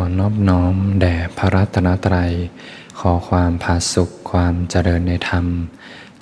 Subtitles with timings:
[0.00, 2.32] อนอบน้อมแด่พระรัตนตรัย
[3.00, 5.46] ขอความผาสุขความเจริญในธรรม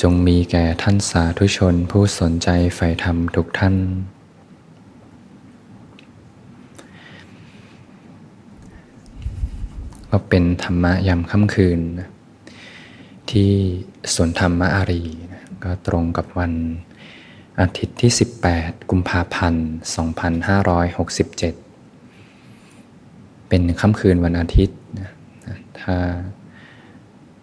[0.02, 3.74] จงมีแก่ท่านสาธุชนผู้สนใจใฝ่ธรรมทุกท่าน
[10.10, 11.80] ก็เป็นธรรมะยามค่ำคืน
[13.30, 13.50] ที่
[14.14, 15.02] สวนธรรมะอารี
[15.64, 16.52] ก็ตรงกับวัน
[17.60, 18.10] อาทิตย์ที่
[18.50, 21.69] 18 กุมภาพันธ์ 2567
[23.50, 25.10] เป็นค่ำคืนวันอาทิตย์นะ
[25.80, 25.96] ถ้า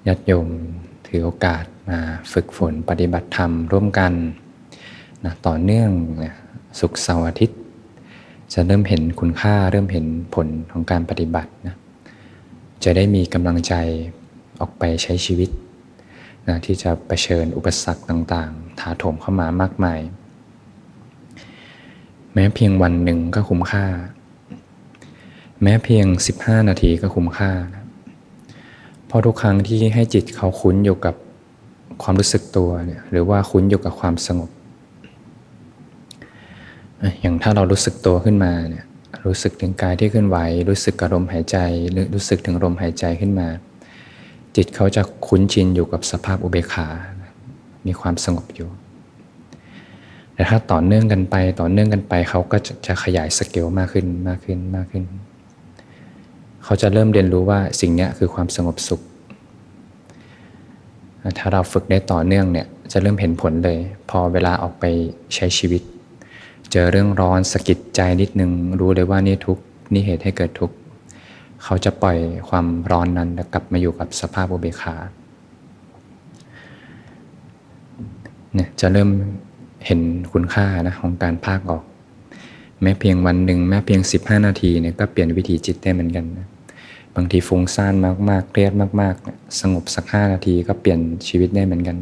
[0.07, 0.47] ญาติโยม
[1.07, 1.99] ถือโอกาสมา
[2.33, 4.13] ฝึกฝนปฏิบัติธรรมร่วมกัน
[5.25, 5.91] นะต่อเนื่อง
[6.23, 6.33] นะ
[6.79, 7.59] สุขเสาร์อาทิตย์
[8.53, 11.75] จะเริ่มเห็นคุณค่าเริ่มเห็นผลของการปฏิบัตินะ
[12.83, 13.73] จะได้มีกำลังใจ
[14.59, 15.49] ออกไปใช้ชีวิต
[16.47, 19.99] นะที่จะะเผชิญอุปสรรคต่างๆ ถาโถมเข้ามามากมาย
[22.33, 23.85] แม้เพียงวันหนึ่งก็คุ้มค่า
[25.63, 26.05] แม้เพียง
[26.39, 27.85] 15 นาทีก็คุ้มค่านะ
[29.07, 31.15] เพราะทุกครั้งที่ให้จิตเขาคุ้นอยู่กับ
[32.03, 34.49] ความรู้สึกตัวเนี่ยหรือว่าคุ้นอยู่กับความสงบ
[37.21, 38.85] อย่างถ้าเรารู้สึกตัวขึ้นมาเนี่ย
[39.25, 40.37] รู้สึกถึงกายที่เคลื่อนไหว
[40.69, 41.57] รู้สึกกับลมหายใจ
[41.91, 43.47] หรือรู้สึกถึงลมหายใจขึ้นมา
[44.55, 46.87] จิตเขาจะคุ้นชินอยู่กับสภาพอุเบกขา
[47.85, 48.69] มีความสงบอยู่
[50.33, 55.03] แต่ถ้าต่อเนื่องกันไปต่อเนื่องกันไปเขาก็จะขยายสเกลมากขึ้นมากขึ้นมากขึ้น
[56.69, 59.01] เขาจะเริ่มเรียนรู้ว่าสิ่งนี้คือความสงบสุข
[61.37, 63.77] ถ้าเราฝึกได้ต่อเนื่องเนี่ยจะเริ่มเห็นผลเลย
[64.09, 64.83] พอเวลาออกไป
[65.35, 65.81] ใช้ชีวิต
[66.71, 69.57] เจอเรื่องร้อนสะกิดใจนิดนึง รู้เลยว่านี่ทุก
[69.93, 70.75] นี่เหตุให้เกิดทุกข์
[71.63, 72.17] เขาจะปล่อย
[72.49, 74.95] ความร้อนนั้นกลับมาอยู่กับสภาพอุเบกขา
[78.53, 79.09] เนี่ยจะเริ่ม
[79.85, 79.99] เห็น
[80.31, 81.83] คุณค่านะของการภาคออก
[82.81, 86.47] แม้เพียงวันหนึ่งแม้เพียง 15 นาทีเนี่ยก็เปลี่ยนวิธีจิตได้เหมือนกันนะ
[87.19, 87.93] บางทีฟุ้งซ่าน
[88.29, 91.97] มากๆ เครียดมากๆ สงบสักห้านาทีก็เปลี่ยนชีวิตได้เหมือนกัน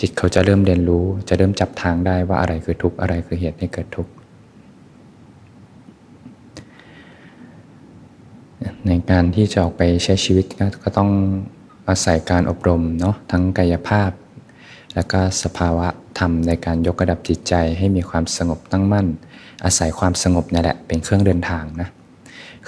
[0.00, 4.12] จิตเขาจะเริ่มเรียนรู้ จะเริ่มจับทางได้ว่าอะไรคือทุกข์อะไรคือเหตุให้เกิดทุกข์
[8.86, 10.46] ในการที่จะออกไปใช้ชีวิต
[10.84, 11.10] ก็ต้อง
[11.88, 14.10] อาศัยการอบรมเนาะทั้งกายภาพ
[14.94, 15.88] และก็สภาวะ
[16.18, 19.06] ธรรมในการยกระดับจิตใจให้มีความสงบตั้งมั่น
[19.64, 21.88] อาศัยความสงบนี่แหละเป็นเครื่องเดินทางนะ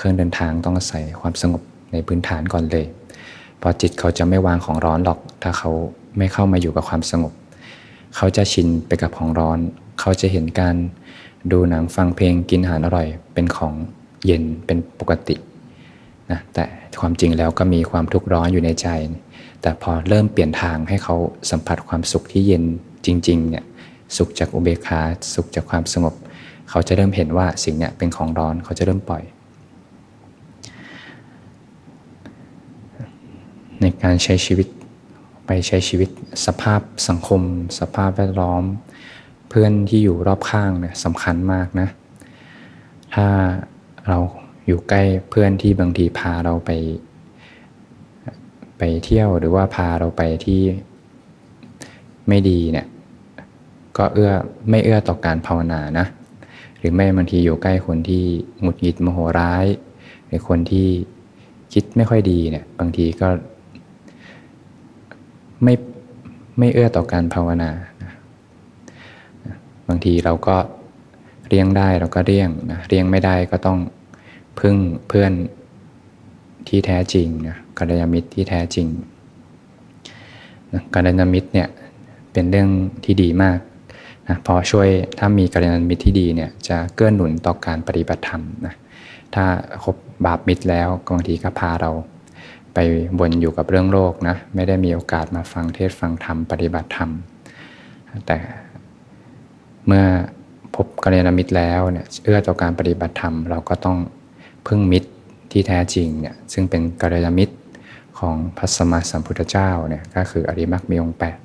[0.01, 1.63] เครื่องเดินทางต้องอาศัยความสงบ
[1.93, 2.87] ในพื้นฐานก่อนเลย
[3.61, 5.71] พอจิตเขาจะไม่วางของร้อนหรอก ถ้าเขา
[6.19, 7.33] ไม่เข้ามาอยู่กับความสงบ
[8.17, 9.59] เขาจะชินไปกับของร้อน
[10.01, 10.77] เขาจะเห็นการ
[11.53, 13.75] ดูหนังฟังเพลงกินอาหารอร่อย เป็นของ
[14.27, 15.37] เย็นเป็นปกติ
[16.31, 16.65] นะแต่
[17.01, 18.89] ความจริงแล้วก็มีความทุกข์ร้อนอยู่ในใจ
[19.63, 21.17] แต่พอเริ่มเปลี่ยนทางให้เขา
[21.51, 22.65] สัมผัสความสุขที่เย็น
[23.07, 23.65] จริงๆเนี่ย
[24.17, 25.01] สุขจากอุเบกขา
[25.35, 26.15] สุขจากความสงบ
[26.71, 29.25] เขาจะเริ่มเห็นว่าสิ่งเนี้ยเป็นของร้อนเขาจะเริ่มปล่อย
[33.83, 34.69] ใน การใช้ชีวิต
[35.47, 36.11] ไปใช้ชีวิต
[36.47, 37.43] สภาพสังคม
[37.79, 38.63] สภาพแวดล้อม
[39.49, 41.89] เพื่อนที่อยู่รอบข้างเนี่ยสำคัญมากนะ
[43.15, 43.29] ถ้า
[44.09, 44.19] เรา
[44.67, 46.71] อยู่ใกล้เพื่อนที่บางทีพาเราไป
[48.79, 50.61] ไปเที่ยวหรือว่าพาเราไปที่
[52.29, 52.87] ไม่ดีเนี่ย
[53.97, 54.33] ก็เอื้อ
[54.71, 56.07] ไม่เอื้อต่อการภาวนานะ
[56.79, 58.25] หรือไม่บางทีอยู่ใกล้คนที่
[58.61, 59.67] หงุดหงิดโมโหร้าย
[60.27, 60.89] หรือคนที่
[61.73, 63.29] คิดไม่ค่อยดีเนี่ยบางทีก็
[65.65, 65.75] ไม่
[66.59, 67.71] ไม่เอื้อต่อการภาวนา
[68.03, 68.13] นะ
[69.89, 70.57] บางทีเราก็
[71.49, 73.79] เรียงได้เราก็เรียงนะเรียงไม่ได้ก็ต้อง
[74.61, 74.77] พึ่ง
[75.09, 75.33] เพื่อน
[76.69, 78.89] ที่แท้จริงนะกัลยาณมิตรที่แท้จริง
[80.73, 81.69] นะกัลยาณมิตรเนี่ย
[82.33, 82.69] เป็นเรื่อง
[83.05, 83.59] ที่ดีมาก
[84.29, 84.89] นะพอช่วย
[85.19, 88.75] ถ้ามีกัลยาณมิตรที่ดีเนี่ยจะเกื้อหนุนต่อการปฏิบัติธรรมนะ
[89.35, 89.45] ถ้า
[89.83, 91.91] ครบบาปมิตรแล้วบางทีก็พาเรา
[92.75, 92.79] ไป
[93.19, 97.11] บนอยู่กับเรื่องโลกนะไม่ได้มีโอกาสมาฟังเทศฟังธรรมปฏิบัติธรรม
[98.27, 98.39] แต่
[99.87, 100.05] เมื่อ
[100.77, 103.99] พบกัลยาณมิตรแล้วเนี่ยเอื้อต่อการปฏิบัติธรรม เราก็ต้อง
[104.67, 105.11] พึ่งมิตร
[105.53, 107.55] ที่แท้จริงเนี่ยซึ่งเป็นกัลยาณมิตร
[108.19, 111.39] ของพระสมมาสัมพุทธเจ้าเนี่ยก็คืออริมักมีองค์แปด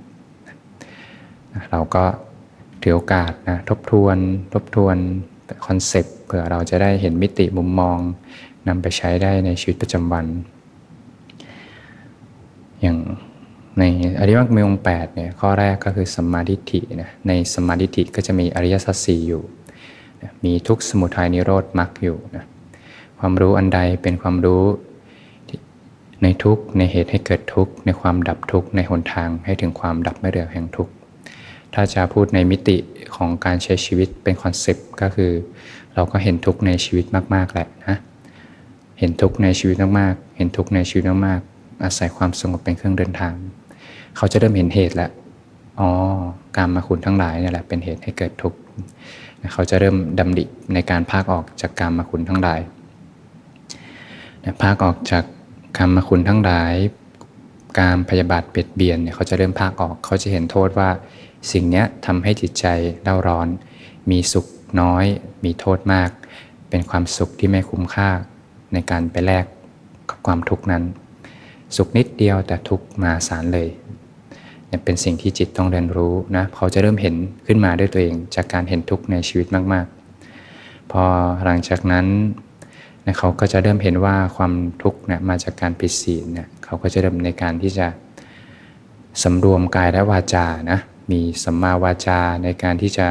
[1.71, 2.03] เราก็
[2.81, 4.17] ถือโอกาสนะทบทวน
[4.53, 4.97] ทบทวน
[5.65, 7.97] คอนเซปต์เผื่อเราจะได้เห็นมิติมุมมอง
[8.67, 10.25] นำไปใช้ได้ในชีวิตประจำวัน
[12.81, 12.97] อย่าง
[13.79, 13.83] ใน
[14.19, 19.43] อริยมรรคมีองค์แปดเนี่ยข้อแรกก็คือสัมมาทิฏฐินะในสัมมาทิฏฐิก็จะมีอริยสัจสี่อยู่
[20.43, 22.45] มีทุกขสมุทัยนิโรธมรรคอยู่นะ
[23.19, 24.63] ความรู้อันใดเป็นความรู้
[26.23, 30.89] ในทุกข์ในเหตุให้เกิดทุกข์ในความดับทุกข์ในหนทางให้ถึงความดับไม่เหลือแห่งทุกข์
[31.73, 32.77] ถ้าจะพูดในมิติ
[33.15, 35.31] ของการใช้ชีวิตเป็น concept ก็คือ
[35.95, 37.05] เราก็เห็นทุกในชีวิต
[37.35, 37.97] มากๆแหละนะ
[38.99, 43.33] เห็นทุกในชีวิตมากๆ เห็นทุกในชีวิตมากๆ อาศัยความสงบเป็นเครื่องเดินทาง
[44.17, 45.11] เขาจะเริ่มเห็นเหตุแล้ว
[45.79, 45.89] อ๋อ
[46.57, 48.57] การมาคุณทั้งหลายนี่แหละเป็นเหตุให้เกิดทุกข์
[49.53, 50.43] เขาจะเริ่มดำดิ
[50.73, 52.59] ในการพากออกจากการมาคุณทั้งหลาย
[54.61, 55.23] พากออกจาก
[55.77, 56.73] การมาคุณทั้งหลาย
[57.79, 60.89] การพยาบาทเบียดเบียนเนี่ยเขาจะเริ่มพากออก เขาจะเห็นโทษว่า
[61.51, 62.65] สิ่งนี้ทำให้จิตใจ
[63.03, 63.47] เล่าร้อน
[64.11, 64.45] มีสุข
[64.81, 65.05] น้อย
[65.43, 66.09] มีโทษมาก
[66.69, 68.09] เป็นความสุขที่ไม่คุ้มค่า
[68.73, 69.45] ในการไปแลก
[70.09, 70.83] กับความทุกข์นั้น
[71.75, 73.69] สุขนิดเดียวแต่ทุกมาสารเลย
[74.67, 77.15] เนี่ยเป็นสิ่งที่จิตต้องเรียนรู้นะเขาจะเริ่มเห็น
[77.47, 79.85] ขึ้นมาด้วยตัวเอง จากการเห็นทุกข์ในชีวิตมาก
[80.37, 81.03] ๆ พอ
[81.43, 82.05] หลังจากนั้น
[83.05, 87.87] นะเขาก็จะเริ่มเห็นว่าความทุกข์เนี่ยมาจากการผิดศีลเนี่ยเขาก็จะเริ่มในการที่จะ
[89.23, 90.79] สำรวมกายและวาจานะ
[91.11, 93.07] มีสัมมาวาจาในการที่จะ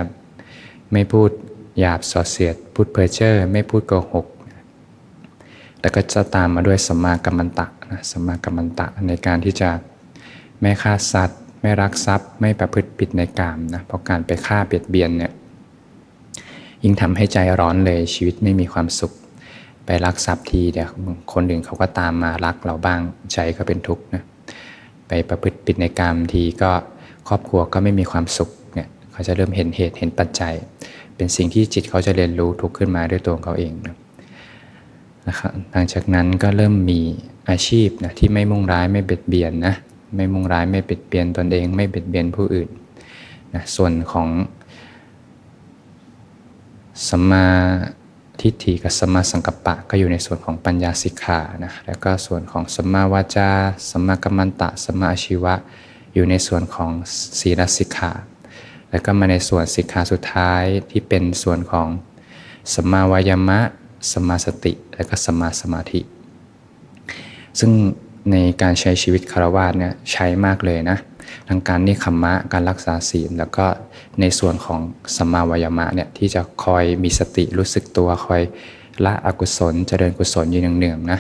[0.93, 1.31] ไม่พูด
[1.79, 4.27] หยาบสอดเสียด พูดเพ้อเจ้อไม่พูดโกหก
[5.81, 9.71] แล้วก็จะตามมาด้วยสัมมากัมมันตะ นะสัมมากัมมันตะในการที่จะ
[10.61, 15.33] ไม่ฆ่าสัตว์ ไม่รักทรัพย์ ไม่ประพฤติผิดในกามนะเพราะการไปฆ่าเบียดเบียนเนี่ย
[16.83, 19.13] ยิ่งทำให้ใจร้อนเลยชีวิตไม่มีความสุข
[19.87, 20.91] ไปรักทรัพย์ทีเดี๋ยว
[21.33, 23.01] คนอื่นเขาก็ตามมารักเราบ้าง
[23.33, 24.23] ใจก็เป็นทุกข์นะ
[25.09, 26.71] ไปประพฤติผิดในกามทีก็
[27.29, 30.55] ครอบครัวก็ไม่มีความสุขเนี่ยเขาจะเริ่มเห็นเหตุเห็นปัจจัย
[31.17, 33.97] เป็นสิ่งที่จิตเขาจะเรียนรู้ทุกขึ้นมาด้วยตัวเขาเองนะ
[35.29, 37.01] นะครับหลังจากนั้นก็เริ่มมี
[37.51, 39.75] อาชีพนะที่ไม่มุ่งร้ายไม่เบียดเบียนนะ
[40.15, 42.69] ไม่มุ่งร้ายไม่เบียดเบียนตนเอง ไม่เบียดเบียนผู้อื่น
[43.55, 44.29] นะส่วนของ
[47.09, 47.47] สัมมา
[48.41, 53.51] ทิฏฐิกับสัมมาสังกัปปะก็อยู่ในส่วนของปัญญาสิกขานะแล้วก็ส่วนของสัมมาวาจา
[53.91, 55.55] สัมมากัมมันตะสัมมาอาชีวะ
[56.15, 56.91] อยู่ในส่วนของ
[57.41, 58.13] ศีลสิกขา
[58.91, 61.89] แล้วก็มาในส่วนสิกขาสุดท้ายที่เป็นส่วนของ
[62.75, 63.61] สัมมาวายามะ
[64.13, 66.01] สัมมาสติและก็สัมมาสมาธิ
[67.61, 67.73] ซึ่ง
[68.31, 70.99] ในการใช้ชีวิตคารวะเนี่ยใช้มากเลยนะ
[71.49, 73.67] ทั้งการนิคัมมะการรักษาศีล แล้วก็
[74.21, 74.81] ในส่วนของ
[75.17, 78.43] สัมมาวายามะเนี่ยที่จะคอยมีสติรู้สึกตัวคอย
[79.05, 81.19] ละอกุศลเจริญกุศลอยู่เนืองๆนะ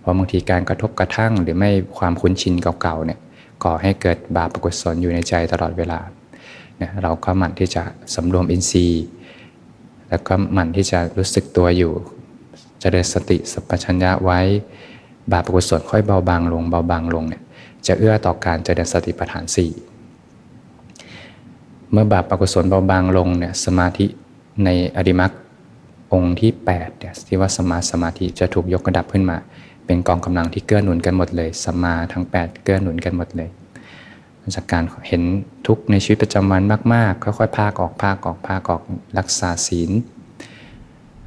[0.00, 3.18] เพราะบางทีการกระทบกระทั่งหรือไม่ความคุ้นชินเก่าๆเนี่ย
[3.64, 6.00] ก่อให้เกิดบาปอกุศลอยู่ในใจตลอดเวลา
[6.78, 7.82] เนี่ยเราก็หมั่นที่จะ
[8.14, 9.04] สำรวมอินทรีย์
[10.10, 11.92] แล้วก็หมั่นที่จะรู้สึกตัวอยู่
[12.80, 14.40] จเจริญสติสัพพัญญะไว้
[15.32, 17.42] บาปอกุศลค่อยเบาบางลงเบาบางลงเนี่ย
[17.86, 19.70] จะเอื้อต่อการเจริญสติปัฏฐานสี่
[21.90, 24.06] เมื่อบาปอกุศลเบาบางลงเนี่ยสมาธิ
[24.64, 25.32] ในอริมัก
[26.12, 29.36] องค์ที่8เนี่ยที่ว่าสมาสมาธิจะถูกยกระดับขึ้นมา
[29.86, 33.48] เป็นกองกำลังที่เกื้อหนุนกันหมดเลยสมาทั้ง 8 เกื้อหนุนกันหมดเลย
[34.54, 35.22] จากการเห็น
[35.66, 36.62] ทุกในชีวิตประจำวัน
[36.94, 38.82] มากๆ ค่อยๆพากออกพากออกพากออก
[39.18, 39.90] รักษาศีล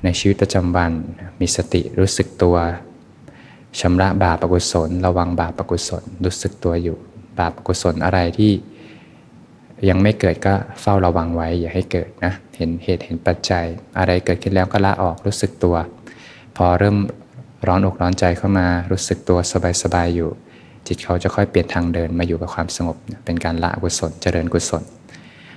[0.04, 0.92] ในชีวิตประจำวัน
[1.40, 2.58] มีสติรู้สึกตัว
[3.80, 6.98] ชำระบาปอกุศล ระวังบาปอกุศล รู้สึกตัวอยู่
[7.40, 8.52] บาปอกุศลอะไรที่
[9.90, 13.66] ยังไม่เกิดก็เฝ้าระวังไว้ อย่าให้เกิดนะเห็นเหตุเห็นปัจจัย
[13.98, 15.76] อะไรเกิดขึ้นแล้วก็ละออกรู้สึกตัว
[16.56, 16.98] พอเริ่ม
[17.68, 19.40] ร้อนอกร้อนใจเข้ามารู้สึกตัว
[19.84, 20.30] สบายๆอยู่
[20.88, 22.96] จิตเขาจะค่อยเปลี่ยนทางเดินมาอยู่กับความสงบ
[23.26, 24.84] เป็นการละกุศลเจริญกุศล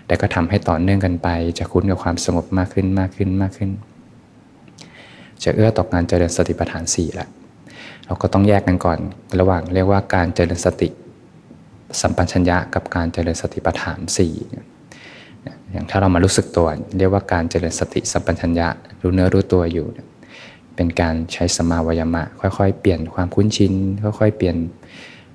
[0.06, 1.28] แต่ก็ทำให้ต่อเนื่องกันไป
[1.58, 3.70] จะคุ้นกับความสงบมากขึ้นมากขึ้นมากขึ้น
[5.42, 7.26] จะเอื้อต่อการเจริญสติปัฏฐานสี่ละ
[8.06, 8.99] เราก็ต้องแยกกันก่อน
[9.40, 10.88] ระหว่างเรียกว่าการเจริญสติ
[12.00, 14.32] สัมปัชัญญะกับการเจริญสติปัฏฐานสี่
[15.73, 16.66] อย่างถ้าเรามารู้สึกตัว
[16.99, 18.68] เรียกว่าการเจริญสติสัมปัชัญญะ
[19.00, 19.87] รู้เนื้อรู้ตัวอยู่
[20.76, 24.56] เป็นการใช้สมาวยมะ ค่อยๆ เปลี่ยนความคุ้นชินค่อยๆ เปลี่ยน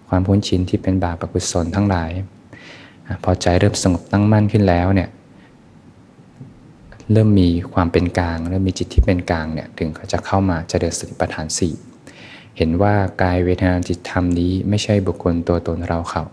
[0.09, 2.11] ความคุ้นชินที่เป็นบาปอกุศลทั้งหลาย
[3.23, 5.09] พอใจเริ่มสงบตั้งมั่นขึ้นแล้วเนี่ย
[7.11, 11.73] เริ่มมีความเป็นกลาง เริ่มมีจิตที่เป็นกลางเนี่ยถึงเขาจะเข้ามาเจริญสติปัฏฐานสี่
[12.57, 16.23] เห็นว่ากายเวทนาจิตธรรมนี้ไม่ใช่บุคคลตัวตนเราเขา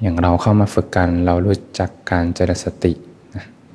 [0.00, 2.92] อย่างเราเข้ามาฝึกกันเรารู้จักการเจริญสติ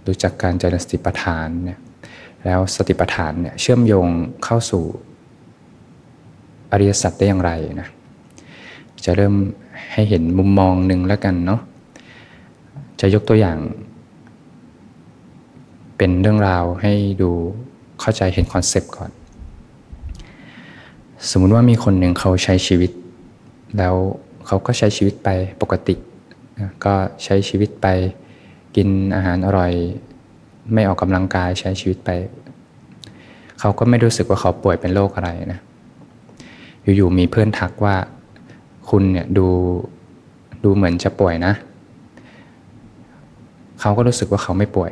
[0.06, 1.80] รู้จักการเจริญสติปัฏฐานเนี่ย
[2.46, 4.08] แล้วสติปัฏฐานเนี่ยเชื่อมโยง
[4.44, 4.84] เข้าสู่
[6.74, 7.51] อริยสัจได้อย่างไร
[7.82, 7.88] นะ
[9.06, 9.36] จะเริ่ม
[9.94, 11.62] ให้เห็นมุมมองหนึ่งแล้วกันเนาะ
[13.00, 13.58] จะยกตัวอย่าง
[15.98, 17.32] เป็นเรื่องราวให้ดู
[18.01, 19.12] เข้าใจเห็น concept ก่อน
[21.30, 22.92] สมมุติว่ามีคนหนึ่งเขาใช้ชีวิต
[23.77, 23.96] แล้ว
[24.48, 25.30] เขาก็ใช้ชีวิตไป
[25.62, 25.96] ปกติ
[26.86, 27.88] ก็ใช้ชีวิตไป
[28.75, 29.72] กินอาหารอร่อย
[30.74, 32.10] ไม่ออกกำลังกายใช้ชีวิตไป
[33.60, 35.60] เขาก็ไม่รู้สึกว่าเขาป่วยเป็นโรคอะไรนะ
[36.96, 37.96] อยู่ๆมีเพื่อนทักว่า
[38.90, 39.48] คุณเนี่ยดู
[40.63, 41.54] ดูเหมือนจะป่วยนะ
[43.80, 44.92] เขาก็รู้สึกว่าเขาไม่ป่วย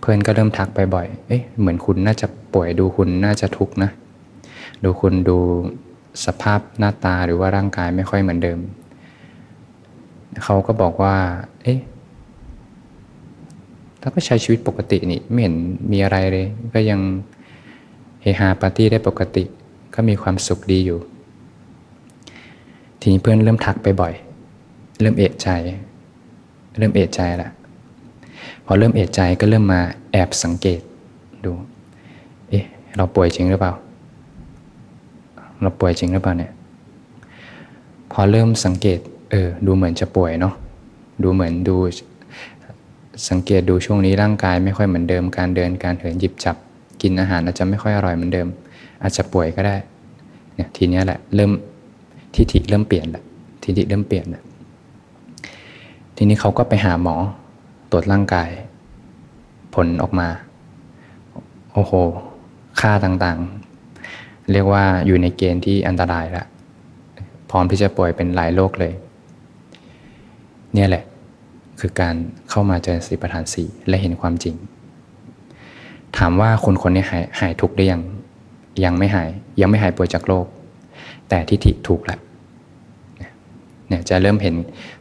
[0.00, 3.90] เพื่อนก็เริ่มทักไปบ่อยเอ๊ะเหมือนคุณน่าจะป่วยดูคุณน่าจะทุกข์นะ
[4.84, 5.38] ดูคุณดู
[6.24, 8.58] สภาพหน้าตาหรือว่าร่างกายไม่ค่อยเหมือนเดิม
[10.44, 11.16] เขาก็บอกว่า
[11.62, 11.80] เอ๊ะ
[14.00, 15.54] ถ้าก็ใช้ชีวิตปกตินี่ไม่เห็น
[15.92, 17.00] มีอะไรเลย ก็ยัง
[18.26, 19.44] ฮฮาปาร์ตี้ได้ปกติ
[19.94, 20.98] ก็มีความสุขดีอยู่
[23.00, 24.12] ทีนี้เพื่อนเริ่มทักไปบ่อย
[25.00, 25.48] เริ่มเอะใจ
[26.78, 27.50] เริ่มเอะใจละ
[28.64, 29.80] พอเริ่มเอะใจก็เริ่มมา
[30.12, 30.80] แอบสังเกต
[31.44, 31.52] ดู
[32.48, 32.64] เอ๊ะ
[32.96, 33.72] เราป่วยจริงหรือเปล่า
[35.60, 36.52] เราป่วยจริงหรือเปล่าเนี่ย
[38.12, 38.98] พอเริ่มสังเกต
[39.30, 40.54] เออ ดูเหมือนจะป่วยเนาะ
[41.22, 41.76] ดูเหมือนดู
[43.30, 46.56] สังเกตดูช่วงนี้ร่างกายไม่ค่อยเหมือนเดิม การเดิน การเหินหยิบจับ
[47.06, 48.48] กินอาหารอาจจะไม่ค่อยอร่อยเหมือนเดิม
[49.02, 49.76] อาจจะป่วยก็ได้
[50.54, 51.52] เนี่ยทีนี้แหละเริ่ม
[52.34, 53.22] ทิฏฐิเริ่มเปลี่ยนละ
[53.62, 54.42] ทิฏฐิเริ่มเปลี่ยนละ
[56.16, 57.16] ทีนี้เขาก็ไปหาหมอ
[57.90, 58.48] ตรวจร่างกาย
[59.74, 60.28] ผลออกมา
[61.72, 61.92] โอ้โห
[62.80, 66.46] ค่าต่างๆ เรียกว่าอยู่ในเกณฑ์ที่อันตรายแล้ว
[67.50, 68.92] พร้อมที่จะป่วยเป็นหลายโรคเลย
[70.74, 71.04] เนี่ยแหละ
[71.80, 72.14] คือการ
[72.50, 74.54] เข้ามาเจอสติปัฏฐานสี่และเห็นความจริง
[76.18, 78.02] ถามว่าคนคนนี้หายหายทุกข์ได้ยัง
[78.84, 79.30] ยังไม่หาย
[79.60, 80.46] ยังไม่หายป่วยจากโรค
[81.28, 82.20] แต่ทิฏฐิถูกแล้ว
[83.88, 84.54] เนี่ยจะเริ่มเห็น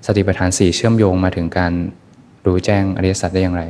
[0.06, 1.74] สติปัฏฐานสี่เชื่อมโยงมาถึงการ
[2.46, 3.64] รู้แจ้งอริยสัจได้อย่างไร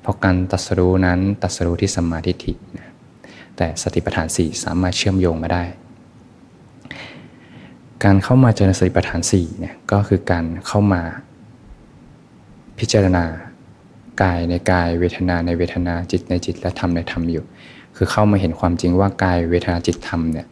[0.00, 2.52] เพราะการตัดสรู้นั้นตัดสรู้ที่สัมมาทิฏฐิ
[3.56, 5.64] แต่สติปัฏฐานสี่สามารถเชื่อมโยงมาได้
[8.04, 11.02] การเข้ามาเจริญสติปัฏฐานสี่เนี่ยก็คือการเข้ามา
[12.78, 13.24] พิจารณา
[14.22, 17.44] กายในกายเวทนาในเวทนาจิตในจิตและธรรมในธรรมอยู่
[17.96, 20.46] คือเข้ามาเห็นความจริงว่ากายเวทนาจิตธรรมเนี่ย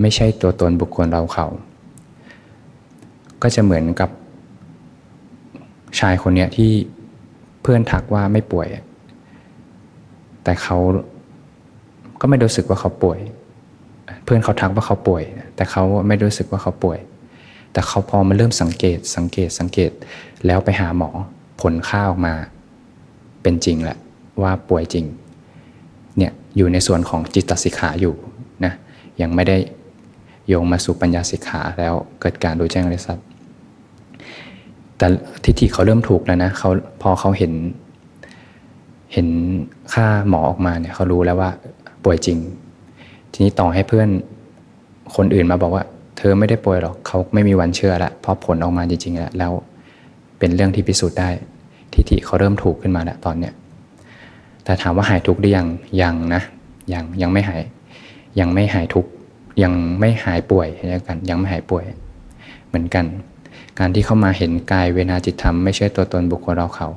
[0.00, 1.46] ไม่ใช่ตัวตนบุคคลเราเขา
[3.42, 4.10] ก็จะเหมือนกับ
[5.98, 6.70] ชายคนเนี้ที่
[7.62, 8.66] เพื่อนทักว่าไม่ป่วย
[10.44, 10.78] แต่เขา
[12.20, 13.18] ก็ไม่รู้สึกว่าเขาป่วย
[14.24, 15.22] เพื่อนเขาทักว่าเขาป่วย
[15.56, 16.98] แต่เขาไม่รู้สึกว่าเขาป่วย
[17.72, 19.90] แต่เขาพอมาเริ่มสังเกตสังเกตสังเกต
[20.46, 21.10] แล้วไปหาหมอ
[21.60, 22.34] ผลค่าออกมา
[23.42, 23.98] เป็นจริงแหละ
[24.42, 25.04] ว่าป่วยจริง
[26.18, 28.14] เนี่ยอยู่ในส่วนของจิตสิกขาอยู่
[28.64, 28.72] นะ
[29.22, 29.56] ยังไม่ได้
[30.48, 33.18] โยงมาสู่ปัญญาสิกขาแล้วเกิดการรู้แจ้งอริยสัจ
[34.98, 35.06] แต่
[35.44, 36.70] ทิฏฐิเขาเริ่มถูกแล้วนะเขา
[37.02, 37.52] พอเขาเห็น
[39.12, 39.28] เห็น
[39.92, 41.50] ค่าหมอออกมาเนี่ยเขารู้แล้วว่า
[42.04, 42.38] ป่วยจริง
[43.32, 44.08] ทีนี้ต่อให้เพื่อน
[45.16, 45.84] คนอื่นมาบอกว่า
[46.16, 49.52] เธอไม่ได้ป่วยหรอกเขาไม่มีวันเชื่อละเพราะผลออกมาจริงๆแล้ว
[50.38, 51.28] เป็นเรื่องที่พิสูจน์ได้
[51.94, 53.54] ทิฏฐิเขาเริ่มถูกขึ้นมาแล้วตอนเนี้ย
[54.64, 55.66] แต่ถามว่าหายทุกข์หรือยัง
[56.02, 56.42] ยังนะ
[56.92, 57.62] ยังยังไม่หาย
[58.40, 59.10] ยังไม่หายทุกข์
[59.62, 61.84] ยังไม่หายป่วยเช่นกัน ยังไม่หายป่วย
[62.68, 63.04] เหมือนกัน
[63.78, 66.88] การที่เข้ามาเห็นกายเวนาจิตธรรมไม่ใช่ตัวตนบุคคลเราเขา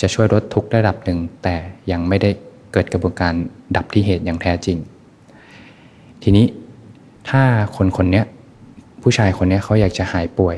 [0.00, 1.54] จะช่วยลดทุกข์ระดับหนึ่ง แต่
[1.90, 2.30] ยังไม่ได้
[2.72, 3.34] เกิดกระบวนการ
[3.76, 4.78] ดับที่เหตุอย่างแท้จริง
[6.22, 6.46] ทีนี้
[7.28, 7.42] ถ้า
[7.76, 8.22] คนคนนี้
[9.02, 10.56] ผู้ชายคนนี้เขาอยากจะหายป่วย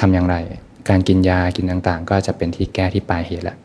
[0.00, 0.36] ทำอย่างไร
[0.88, 3.56] การกินยากินต่างๆ ก็จะเป็นที่แก้ที่ปลายเหตุแหละ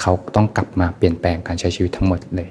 [0.00, 2.50] เขาต้องกลับมาเปลี่ยนแปลงการใช้ชีวิตทั้งหมดเลย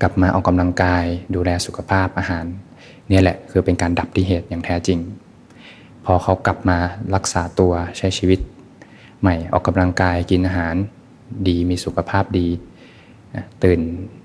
[0.00, 2.44] กลับมาออกกำลังกายดูแลสุขภาพอาหาร
[3.08, 4.98] เนี่ยแหละคือเป็นการดับที่เหตุอย่างแท้จริง
[6.04, 6.78] พอเขากลับมา
[7.14, 8.40] รักษาตัวใช้ชีวิต
[9.20, 10.74] ใหม่ออกกำลังกายกินอาหาร
[11.48, 12.48] ดีมีสุขภาพดี
[13.62, 13.80] ตื่น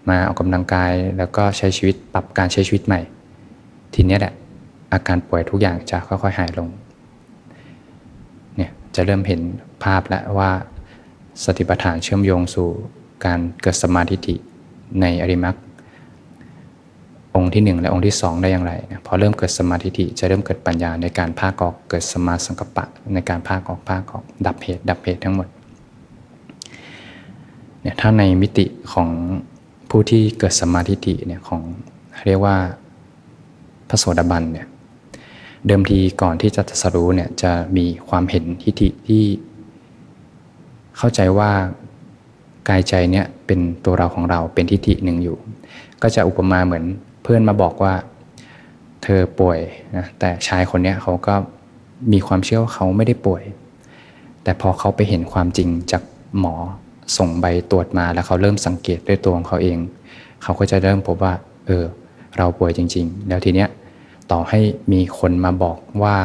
[0.10, 3.02] มาออกกำลังกายแล้วก็ใช้ชีวิตปรับการใช้ชีวิตใหม่
[3.94, 4.34] ทีนี้แหละ
[4.94, 6.70] อาการป่วยทุกอย่างจะค่อยๆหายลง
[8.96, 9.42] จะเริ่มเห็น
[9.84, 10.52] ภาพแล้วว่า
[11.44, 12.68] สติปัฏฐานเชื่อมโยงสู่
[13.26, 14.36] การเกิดสมาธิ
[15.02, 15.56] ในอริมัก
[17.36, 18.74] องค์ที่ 1 และองค์ที่ 2 ได้อย่างไร
[19.06, 25.48] พอเริ่มเกิดสมาธิจะเริ่มเกิดปัญญาในการภาคออกเกิดสมาสังกปะ ในการภาคออกภาคออกดับเหตุดับเหตุทั้งหมด
[27.82, 29.10] เนี่ยถ้าในมิติของ
[29.90, 31.62] ผู้ที่เกิดสมาธิเนี่ยของ
[32.28, 32.56] เรียกว่า
[33.90, 34.68] พระโสดาบันเนี่ย
[35.68, 39.24] เดิมทีก่อนที่จะตรัสรู้เนี่ยจะมีความเห็นทิฏฐิที่
[40.98, 41.52] เข้าใจว่า
[42.70, 45.38] กายใจเนี่ยเป็นตัวเราของเราเป็นทิฏฐิหนึ่งอยู่
[46.02, 46.86] ก็จะอุปมาเหมือน
[47.24, 47.94] เพื่อนมาบอกว่า
[49.04, 49.60] เธอป่วย
[49.98, 51.36] นะแต่ชายคนนี้เขาก็
[52.12, 53.44] มีความเชื่อว่าเขาไม่ได้ป่วย
[54.44, 56.04] แต่พอเขาไปเห็นความจริงจาก
[56.40, 56.56] หมอ
[57.18, 59.78] ส่งใบตรวจมาแล้วเขาเริ่มสังเกตด้วยตัวของเขาเอง
[60.44, 61.34] เขาก็จะเริ่มพบว่า
[61.68, 61.86] เออ
[62.38, 63.70] เราป่วยจริง ๆ แล้วทีเนี้ย
[64.32, 64.60] ต่อให้
[64.94, 66.18] มีคนมาบอกว่า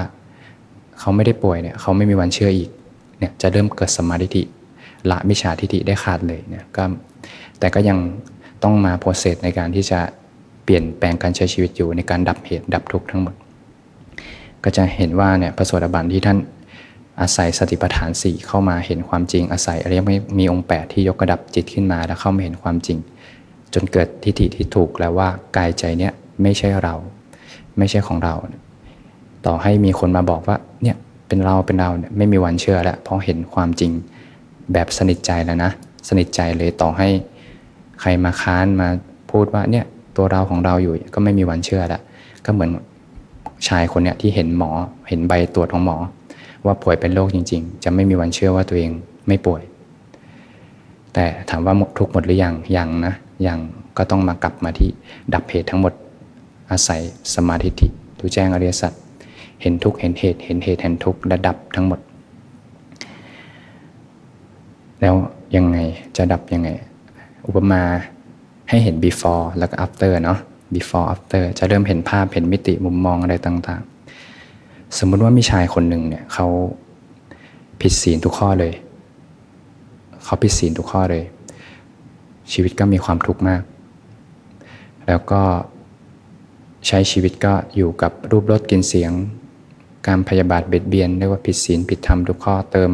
[0.98, 2.70] เขาไม่ได้ป่วยเนี่ยเขาไม่มีวันเชื่ออีก
[3.18, 4.42] เนี่ยจะเริ่มเกิดสมาธิ
[5.10, 6.84] ละมิจฉาทิฏฐิได้ขาดเลยเนี่ยก็
[7.58, 7.98] แต่ก็ยัง
[8.62, 10.00] ต้องมาโปรเซสในการที่จะ
[10.64, 13.34] เปลี่ยนแปลงการใช้ชีวิตอยู่ในการดับเหตุดับทุกข์ทั้งหมด
[14.64, 16.38] ก็จะเห็นว่าเนี่ยพระโสดาบันที่ท่าน
[17.20, 22.98] อาศัยสติปัฏฐานสี่เข้ามาเห็นความจริงอาศัยอริยมรรคมีองค์แปดที่ยกระดับจิตขึ้นมาแล้วเข้ามาเห็นความจริง
[23.74, 26.94] จนเกิดทิฏฐิที่ถูกแล้วว่ากายใจเนี้ยไม่ใช่เรา
[27.78, 28.34] ไม่ใช่ของเรา
[29.46, 30.96] ต่อให้มีคนมาบอกว่าเนี่ย
[31.28, 33.92] เป็นเราเป็นเราเนี่ยไม่มีวันเชื่อแล้วเพราะเห็นความจริง
[34.72, 35.70] แบบสนิทใจแล้วนะ
[36.08, 37.08] สนิทใจเลยต่อให้
[38.00, 38.88] ใครมาค้านมา
[39.30, 39.84] พูดว่าเนี่ย
[40.16, 42.00] ตัวเราของเราอยู่ก็ไม่มีวันเชื่อแล้ว
[42.44, 42.70] ก็เหมือน
[43.68, 44.70] ชายคนเนี้ยที่เห็นหมอ
[45.08, 45.96] เห็นใบตรวจของหมอ
[46.66, 48.90] ว่าป่วยเป็นโรคจริง ๆ จะไม่มีวันเชื่อว่าตัวเอง
[49.26, 49.62] ไม่ป่วย
[51.14, 53.14] แต่ถามว่าทุกหมดหรือยังยังนะ
[53.46, 53.58] ยัง
[53.96, 54.90] ก็ต้องมากลับมาที่
[55.34, 55.92] ดับเหตุทั้งหมด
[56.70, 57.00] อาศัย
[57.34, 57.86] สมาธิิ
[58.18, 58.92] ดูแจ้งอริยสัจ
[59.62, 62.00] เห็นทุกเห็นเหตุเห็นเหตุเห็นทุกระดับทั้งหมด
[65.00, 65.14] แล้ว
[65.56, 65.78] ยังไง
[66.16, 66.70] จะดับยังไง
[67.46, 67.82] อุปมา
[68.68, 70.38] ให้เห็น before แล้วก็ after เนาะ
[70.74, 73.82] before after จะเริ่มเห็นภาพเห็นมิติมุมมองอะไรต่าง
[74.40, 76.46] ๆ สมมุติว่ามีชายคนหนึ่งเนี่ยเขา
[77.80, 78.72] ผิดศีลทุกข้อเลย
[80.24, 81.24] เขาผิดศีลทุกข้อเลย
[82.52, 83.62] ชีวิตก็มีความทุกข์มาก
[85.06, 85.42] แล้วก็
[86.86, 89.12] ใช้ชีวิตก็อยู่กับรูปรสกลิ่นเสียง
[90.06, 92.90] การพยาบาทเบียดเบียนเรียกว่าผิดศีลผิดธรรมทุกข้อเติม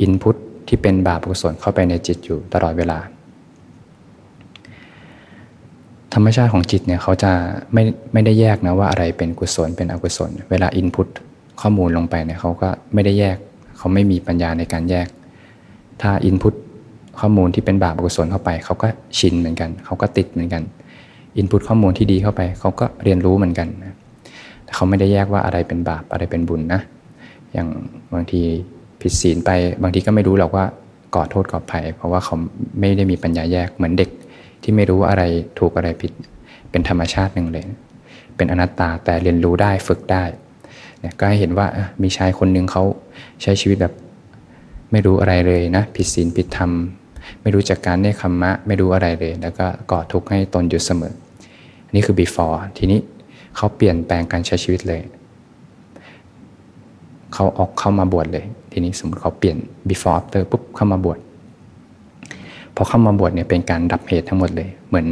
[0.00, 0.36] อินพุต
[0.68, 2.98] ที่เป็นบาปกุศลเข้าไปในจิตอยู่ตลอดเวลา
[6.14, 7.32] ธรรมชาติของจิตเนี่ยเขาจะ
[7.72, 11.08] ไม่ไม่ได้แยกนะว่าอะไรเป็นกุศลเป็นอกุศล เวลาอินพุต
[11.60, 13.36] ข้อมูลลงไปเนี่ยเขาก็ไม่ได้แยก
[13.78, 15.08] เขาไม่มีปัญญาในการแยก
[16.02, 16.54] ถ้าอินพุต
[17.20, 18.86] ข้อมูลที่เป็นบาปอกุศลเข้าไป เขาก็
[19.18, 20.62] ชินเหมือนกัน เขาก็ติดเหมือนกัน
[21.38, 23.68] อินพุตข้อมูลที่ดีเข้าไป เขาก็เรียนรู้เหมือนกัน
[24.64, 26.80] แต่เขาไม่ได้แยกว่าอะไรเป็นบาปอะไรเป็นบุญนะ
[27.52, 27.68] อย่าง
[28.12, 28.40] บางที
[29.00, 29.50] ผิดศีลไป
[29.82, 30.64] บางทีก็ไม่รู้หรอกว่า
[31.14, 32.34] ก่อโทษก่อภัย เพราะว่าเขา
[32.78, 34.10] ไม่ได้มีปัญญาแยกเหมือนเด็ก
[34.62, 35.22] ที่ไม่รู้อะไร
[35.58, 36.12] ถูกอะไรผิด
[36.70, 37.64] เป็นธรรมชาติหนึ่งเลย
[38.36, 40.24] เป็นอนัตตาแต่เรียนรู้ได้ฝึกได้
[41.00, 41.66] เนี่ยก็ให้เห็นว่า
[42.02, 42.82] มีชายคนหนึ่งเขา
[43.42, 43.94] ใช้ชีวิตแบบ
[44.92, 46.70] ไม่รู้อะไรเลยนะ ผิดศีลผิดธรรม
[47.42, 51.14] ไม่รู้จักการเนคขมมะ ไม่รู้อะไรเลย แล้วก็ก่อทุกข์ให้ตนอยู่เสมอ
[51.90, 52.98] นนี้คือ before ทีนี้
[53.56, 55.00] เขาเปลี่ยนแปลงการใช้ชีวิตเลย
[57.34, 59.56] เขาออกเข้ามาบวชเลย ทีนี้สมมติเขาเปลี่ยน
[59.88, 61.18] before after ปุ๊บเข้ามาบวช
[62.74, 65.06] พอเข้ามาบวชเนี่ยเป็นการดับเหตุทั้งหมดเลย เหมือน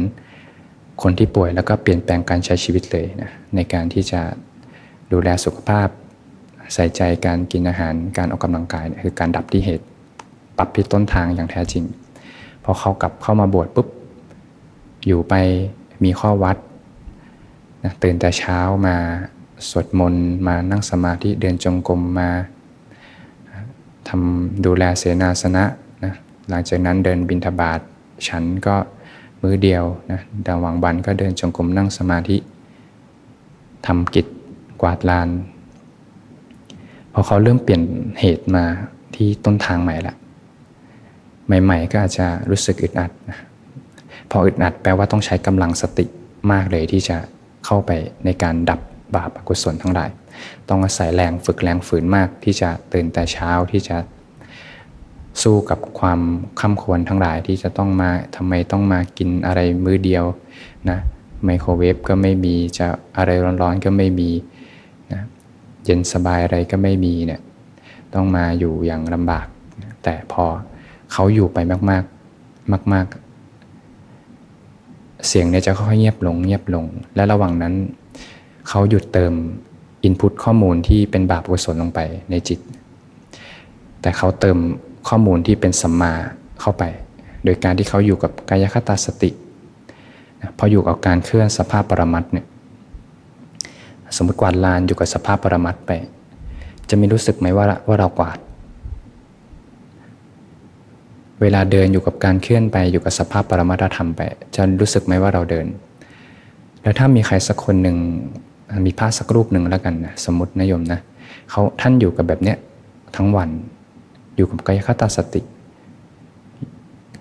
[1.01, 4.21] คนที่ป่วยแล้วก็เปลี่ยนแปลงการใช้ชีวิตเลยนะในการที่จะ
[5.11, 5.87] ดูแลสุขภาพ
[6.73, 9.85] ใส่ใจการกินอาหารการออกกำลังกายคือการดับที่เหตุ
[10.57, 11.83] ปรับที่ต้นทางอย่างแท้จริง
[12.63, 13.87] พอเขากลับเข้ามาบวชปุ๊บ
[15.07, 15.33] อยู่ไป
[16.03, 16.57] มีข้อวัด
[17.83, 18.95] นะตื่นแต่เช้ามา
[19.69, 22.29] สวดมนต์มานั่งสมาธิเดินจงกรมมา
[24.07, 25.65] ทำดูแลเสนาสนะ
[26.03, 26.13] นะ
[26.49, 27.79] หลังจากนั้นเดินบินทบาท
[28.27, 28.75] ฉันก็
[29.41, 32.37] มือเดียวนะดาววังบันก็เดินจงกรมนั่งสมาธิ
[33.87, 34.27] ทำกิจ
[34.81, 35.29] กวาดลาน
[37.13, 37.81] พอเขาเริ่มเปลี่ยน
[38.19, 38.65] เหตุมา
[39.15, 40.15] ที่ต้นทางใหม่ละ
[41.63, 43.37] ใหม่ ๆ ก็อาจจะรู้สึกอึดอัดนะ
[44.31, 46.05] พออึดอัดแปลว่าต้องใช้กำลังสติ
[46.51, 47.17] มากเลยที่จะ
[47.67, 47.91] เข้าไป
[48.25, 48.79] ในการดับ
[49.15, 50.09] บาปอกุศลทั้งหลาย
[50.69, 53.97] ต้องอาศัยแรงฝึกแรงฝืนมากที่จะตื่นแต่เช้าที่จะ
[55.41, 56.19] สู้กับความ
[56.61, 60.25] ข้าควรทั้งหลายที่จะต้องมาทำไมต้องมากินอะไรมื้อเดียว
[60.89, 60.99] นะ
[61.45, 64.29] ไมโครเวฟก็ไม่มีจะอะไรร้อนๆก็ไม่มี
[65.13, 65.21] นะ
[65.85, 67.41] เย็นสบายอะไรก็ไม่มีเนี่ย
[68.13, 69.47] ต้องมาอยู่อย่างลำบาก
[70.03, 70.45] แต่พอ
[71.11, 73.26] เขาอยู่ไปมากๆ มากๆ
[75.27, 77.73] เสียงเนี่ยจะค่อยเงียบลงเงียบลง และระหว่างนั้น
[78.69, 79.33] เขาหยุดเติม
[80.03, 81.99] อินพุตข้อมูลที่เป็นบาปกุศลลงไป
[82.29, 82.59] ในจิต
[84.01, 84.57] แต่เขาเติม
[85.07, 86.13] ข้อมูลที่เป็นสัมมา
[86.61, 86.83] เข้าไป
[87.43, 89.29] โดยการที่เขาอยู่กับกายคตาสติ
[90.57, 92.45] พออยู่กับการเคลื่อนสภาพปรมัตเนี่ย
[94.15, 95.91] สมมติกวาดลานอยู่กับสภาพปรมัตไป
[96.89, 98.37] จะมีรู้สึกไหมว่าว่าเรากวาด
[101.41, 104.21] เวลาเดินอยู่กับการเคลื่อนไปอยู่กับสภาพปรมัตธรรมไป
[104.55, 105.65] จะรู้สึกไหมว่าเราเดิน
[106.81, 107.97] แล้วถ้ามีใครสักคนหนึ่ง
[108.85, 110.99] มีพระสักรูปหนึ่งแล้วกันนะสมมตินโยมนะ
[111.49, 112.57] เขาท่านอยู่กับแบบเนี้ย
[113.15, 113.49] ทั้งวัน
[114.35, 115.41] อยู่กับกายคตาสติ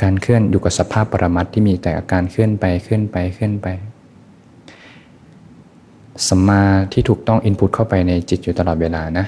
[0.02, 3.66] การเคลื่อนอยู่กับสภาพปรมัตที่มีแต่อาการเคลื่อนไปเคลื่อนไปเคลื่อนไป
[6.28, 9.26] สมาที่ถูกต้องอินพุตเข้าไปในจิตอยู่ตลอดเวลานะ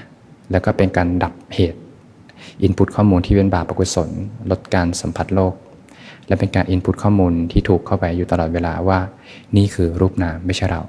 [0.51, 1.81] แล้วก็เป็นการดับเหตุ
[2.63, 4.11] อินพุตข้อมูลที่เป็นบาปอกุศล
[4.51, 5.55] ลดการสัมผัสโลก
[6.27, 8.99] และเป็นการอินพุตข้อมูลที่ถูกเข้าไปอยู่ตลอดเวลาว่า
[9.57, 10.83] นี่คือรูปนามไม่ใช่เรา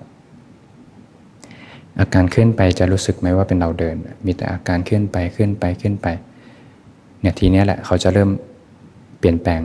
[1.99, 6.07] อาการเคลื่อนไปจะรู้สึกไหมว่าเป็นเราเดิน มีแต่อาการเคลื่อนไปเคลื่อนไปเคลื่อนไป
[7.21, 8.29] เนี่ยทีนี้แหละเขาจะเริ่ม
[9.19, 9.59] เปลี่ยนแปลง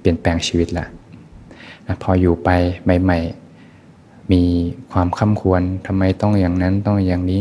[0.00, 0.86] เปลี่ยนแปลงชีวิตละ
[1.86, 2.50] นะพออยู่ไป
[3.02, 3.18] ใหม่
[3.74, 4.42] ๆ มี
[4.92, 7.40] ความข้าควรทำไมต้องอย่างนั้นต้องอย่างนี้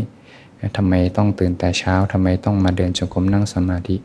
[0.78, 3.95] ทำไมต้องตื่นแต่เช้าทำไมต้องมาเดินจงกรมนั่งสมาธิ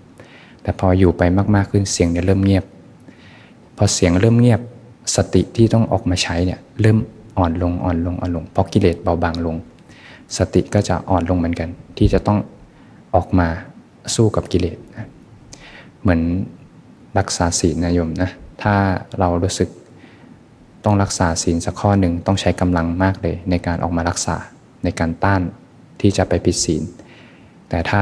[0.63, 1.23] แต่พออยู่ไป
[1.55, 2.65] มากๆขึ้นเสียงเนี่ยเริ่มเงียบ
[3.77, 4.61] พอเสียงเริ่มเงียบ
[5.17, 6.99] สติที่ต้องออกมาใช้เนี่ยเริ่ม
[7.39, 9.57] อ่อนลงอ่อนลงอ่อนลงเพราะกิเลสเบาบางลง
[10.37, 11.69] สติก็จะอ่อนลงเหมือนกัน
[11.99, 12.39] ที่จะต้อง
[13.15, 13.49] ออกมา
[14.15, 15.09] สู้กับกิเลสนะ
[16.01, 16.21] เหมือน
[17.19, 18.31] รักษาศีลนะโยมนะ
[18.63, 18.75] ถ้า
[19.19, 19.69] เรารู้สึก
[20.85, 24.37] ต้องรักษาศีลสักข้อหนึ่งต้องใช้กำลังมากเลย ในการออกมารักษา
[24.85, 25.43] ในการต้าน
[26.01, 26.83] ที่จะไปผิดศีล
[27.69, 28.01] แต่ถ้า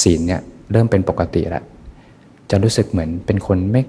[0.00, 0.40] ศีลเนี่ย
[0.72, 1.64] เริ่มเป็นปกติแล้ว
[2.50, 3.82] จะรู้สึกเหมือนเป็นคนไม่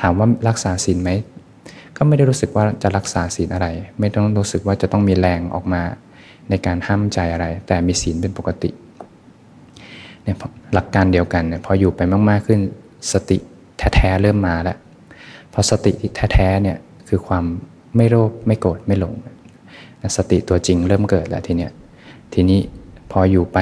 [0.00, 1.10] ถามว่ารักษาศีลไหม
[1.96, 3.66] ก็ไม่ได้รู้สึกว่าจะรักษาศีลอะไร
[4.00, 5.82] ไม่ต้องรู้สึกว่าจะต้องมีแรงออกมา
[6.50, 8.70] ในการห้ามใจอะไร แต่มีศีลเป็นปกติ
[10.22, 10.36] เนี่ย
[10.74, 12.60] หลักการเดียวกันเนี่ยพออยู่ไปมาก ๆ ขึ้น
[13.12, 13.38] สติ
[13.94, 14.76] แท้ๆเริ่มมาแล้ว
[15.52, 15.92] พอสติ
[16.32, 16.76] แท้ๆเนี่ย
[17.08, 17.44] คือความ
[17.96, 19.14] ไม่โลภไม่โกรธไม่หลง
[20.16, 21.72] สติตัวจริงเริ่มเกิดแล้วทีเนี้ย
[22.34, 22.60] ทีนี้
[23.10, 23.58] พออยู่ไป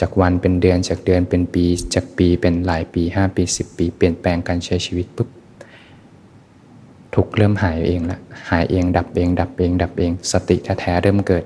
[0.00, 5.28] จากวันเป็นเดือนจากเดือนเป็นปี จากปีเป็นหลายปี 5 ปี 10 ปี เปลี่ยนแปลงการใช้ชีวิตปุ๊บ
[7.14, 8.18] ทุกเริ่มหายเองละ
[8.50, 11.44] หายเองดับเอง ดับเอง ดับเอง สติแท้ๆเริ่มเกิด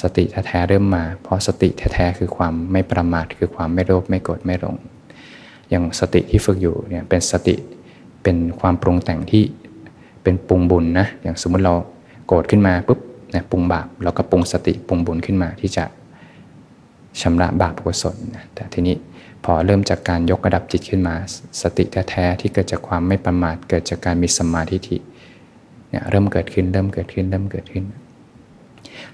[0.00, 4.76] สติแท้ๆเริ่มมา เพราะสติแท้ๆคือความไม่ประมาทคือความไม่โลภไม่โกรธไม่หลง
[5.70, 7.54] อย่างสติที่ฝึกอยู่เนี่ยเป็นสติ
[8.22, 9.44] เป็นความปรุงแต่งที่
[10.22, 11.74] เป็นปรุงบุญนะอย่างสมมุติเรา
[12.26, 13.00] โกรธขึ้นมาปุ๊บ
[13.34, 15.84] นะปรุงบาปเราก็ปรุงสติปรุงบุญขึ้นมาที่จะ
[17.20, 18.96] ชำระบาปกุศลนะแต่ทีนี้
[19.44, 21.14] พอเริ่มจากการยกระดับจิตขึ้นมา
[21.62, 24.96] สติแท้ๆที่เกิดจากความไม่ประมาทเกิดจากการมีสมาธิ
[25.88, 27.84] เนี่ยเริ่มเกิดขึ้นเริ่มเกิดขึ้นเริ่มเกิดขึ้น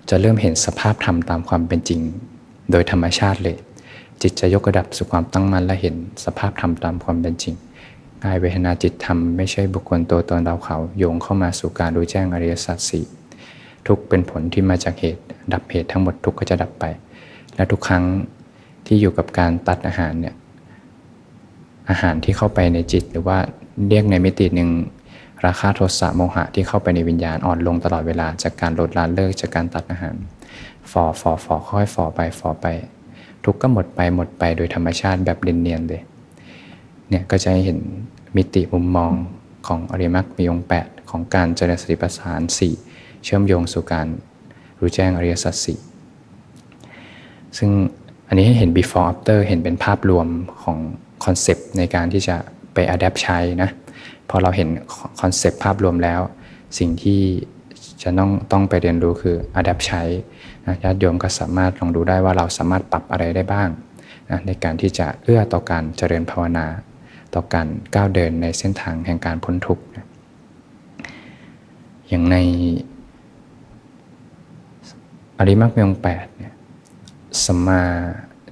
[0.08, 2.00] จะเริ่มเห็นสภาพธรรมตามความเป็นจริง
[2.70, 3.56] โดยธรรมชาติเลย
[4.22, 7.54] จิตจะยกระดับสู่ความตั้งมั่นและเห็นสภาพธรรมตามความเป็นจริง
[8.24, 13.04] กายเวทนาจิตธรรมไม่ใช่บุคคลตัวตนเราเขาโยงเข้ามาสู่การรู้แจ้งอริยสัจสี่
[13.88, 15.22] ทุกเป็นผลที่มาจากเหตุ
[15.52, 16.84] ดับเหตุทั้งหมดทุกก็จะดับไป
[17.54, 18.04] และทุกครั้ง
[18.86, 20.34] ที่อยู่กับการตัดอาหารเนี่ย
[21.90, 23.38] อาหารที่เข้าไปในจิต หรือว่า
[23.88, 24.70] เรียกในมิติหนึ่ง
[25.46, 30.14] ราคาโทสะโมหะที่เข้าไปในวิญญาณอ่อนลงตลอดเวลาจากการลดละเลิกจากการตัดอาหาร
[30.90, 32.66] ฟอฟอฟอค่อยฟอไปฟอไป
[33.44, 36.02] ทุกก็หมดไปหมดไปโดยธรรมชาติแบบเนียนๆเลย
[37.08, 37.78] เนี่ยก็จะเห็น
[38.36, 39.12] มิติมุมมอง
[39.66, 42.74] ของอริมักมีองแปดของการเจริญสติปัฏฐานสี่
[43.24, 44.06] เชื่อมโยงสู่การ
[44.78, 45.78] รู้แจ้งอริยสัจสี่
[47.58, 47.70] ซึ่ง
[48.28, 50.26] อันนี้ให้เห็น before after เห็นเป็นภาพรวม
[50.62, 50.78] ของ
[51.24, 52.36] concept ในการที่จะ
[52.74, 53.70] ไป adapt ใช้นะ
[54.28, 54.68] พอเราเห็น
[55.20, 56.20] concept ภาพรวมแล้ว
[56.78, 57.20] สิ่งที่
[58.02, 60.02] จะต้องต้องไปเรียนรู้คือ adapt ใช้
[60.84, 63.68] ญาติโยมก็สามารถลองดูได้ว่าเราสามารถปรับอะไรได้บ้าง
[64.30, 66.66] นะในการที่จะเอื้อต่อการเจริญภาวนา
[67.34, 69.84] ต่อการก้าวเดินในเส้นทางแห่งการพ้นทุกข์
[72.08, 72.36] อย่างใน
[75.38, 76.54] อริมักมีองแปดเนี่ย
[77.46, 77.82] สมา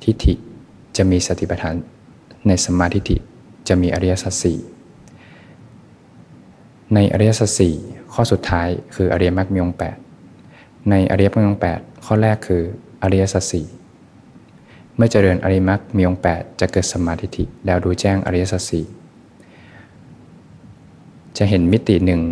[0.04, 0.34] ทิฏฐิ
[0.96, 1.74] จะมีสติปัฏฐาน
[2.46, 3.16] ในสมาทิฏฐิ
[3.68, 4.58] จะมีอริยสัจสี่
[6.94, 7.74] ในอริยสัจสี่
[8.12, 9.96] ข้อสุดท้ายคืออริยมรรคมีองแปด
[10.90, 12.62] ในอริยมรรคมีองแปดข้อแรกคือ
[13.02, 13.66] อริยสัจสี่
[14.96, 18.84] เมื่อเจริญอริมักมีองค์8จะเกิดสมาธิแล้วดูแจ้งอริยสัจสี่
[21.38, 22.22] จะเห็นมิติหนึ่ง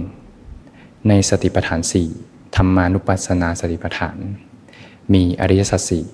[1.08, 2.08] ในสติปัฏฐานสี่
[2.56, 4.18] ธรรมานุปัสสนาสติปัฏฐาน
[5.12, 6.04] มีอริยสัจสี่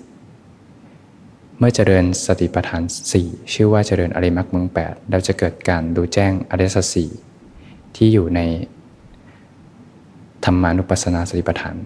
[1.58, 7.08] เมื่อเจริญสติปัฏฐานสี่ชื่อว่าเจริญอริมักเมืองแปดแล้วจะเกิดการดูแจ้งอริยสัจสี่
[7.96, 8.40] ที่อยู่ใน
[10.44, 11.76] ธรรมานุปัสสนาสติปัฏฐาน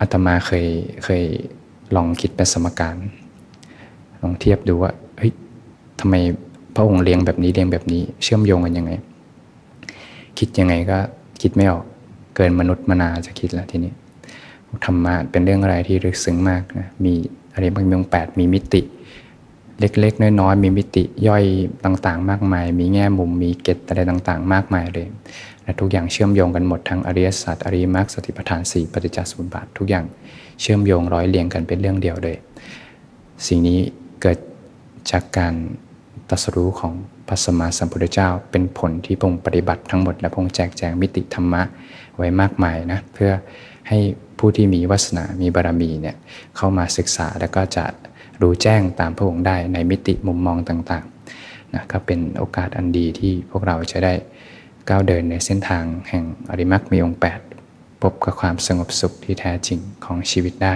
[0.00, 0.66] อาตมาเคย
[1.04, 1.24] เคย
[1.96, 2.96] ลองคิดเป็นสมการ
[4.22, 5.32] ลองเทียบดูว่าเฮ้ย
[6.00, 6.14] ทำไม
[6.74, 8.92] พระองค์เลี้ยงแบบนี้เลี้ยงแบบนี้ เชื่อมโยงกันยังไง
[10.38, 10.98] คิดยังไงก็
[11.42, 11.84] คิดไม่ออก
[12.36, 13.92] เกินมนุษย์มนาจะคิดแล้วทีนี้
[14.84, 17.12] ธรรมะเป็นเรื่องอะไรที่ลึกซึ้งมากนะมี
[17.54, 18.82] อะไรบางมีองแปดมีมิติ
[19.80, 21.44] เล็กๆน้อยๆมีมิติย่อย
[21.84, 25.06] ต่างๆ มากมาย มีแง่มุมมีเกตอะไรต่างๆ มากมายเลย
[25.62, 30.04] และทุกอย่างเชื่อมโยงกันหมดทั้งอริยสัจอริยมรรคสติปัฏฐานสี่ปฏิจจสมุปบาททุกอย่าง
[30.60, 32.36] เชื่อมโยงร้อยเรียงกันเป็นเรื่องเดียวเลย
[33.46, 33.80] สิ่งนี้
[34.20, 34.38] เกิด
[35.10, 35.54] จากการ
[36.28, 36.92] ตรัสรู้ของ
[37.28, 41.62] พระสมมาสัมพุทธเจ้า เป็นผลที่พงปฏิบัติทั้งหมดและพงแจกแจงมิติธรรมะ
[42.16, 43.32] ไว้มากมายนะเพื่อ
[43.88, 43.98] ให้
[44.38, 46.16] ผู้ที่มีวาสนา มีบารมีเนี่ย
[46.56, 47.84] เข้ามาศึกษาแล้วก็จะ
[48.40, 54.14] รู้แจ้งตามพระองค์ได้ในมิติมุมมองต่างๆนะก็เป็นโอกาสอันดีที่พวกเราจะได้
[54.88, 57.20] ก้าวเดินในเส้นทางแห่งอริมักมีองค์
[57.60, 60.74] 8 พบกับความสงบสุขที่แท้จริงของชีวิตได้